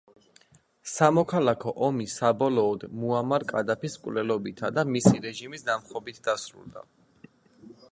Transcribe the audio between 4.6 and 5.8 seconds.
და მისი რეჟიმის